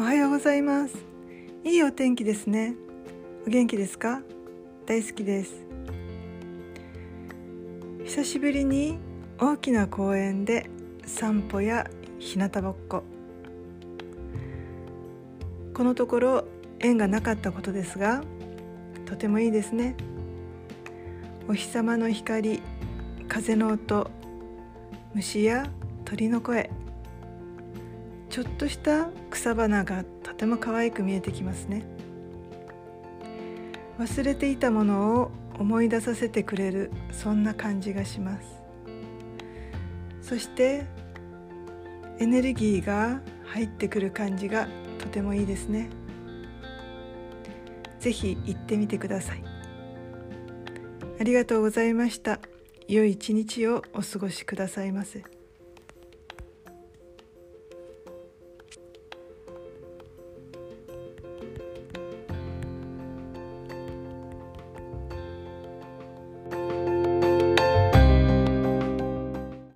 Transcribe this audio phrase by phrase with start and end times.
[0.00, 0.96] おはようございます。
[1.62, 2.74] いいお天気ですね。
[3.46, 4.22] お元気ですか？
[4.86, 5.52] 大好きです。
[8.06, 8.98] 久しぶりに
[9.38, 10.70] 大きな公園で
[11.04, 11.86] 散歩や
[12.18, 13.04] 日向ぼっこ。
[15.74, 16.44] このところ
[16.78, 18.22] 縁がなかったことですが
[19.04, 19.96] とてもいいですね。
[21.46, 22.62] お日様の光
[23.28, 24.10] 風の音
[25.12, 25.66] 虫や
[26.06, 26.70] 鳥の声。
[28.30, 31.84] ちょっとした草花がとても可愛く見えてきますね。
[33.98, 38.62] 忘れていたものを思い出させてくれるそんな感じがします。
[40.22, 40.86] そして
[42.18, 45.90] エネルギーが入ってくる感じがとてもいいですね。
[47.98, 49.42] ぜひ行ってみてください。
[51.18, 52.38] ありがとうございました。
[52.88, 55.39] 良い一日をお過ごしくださいませ。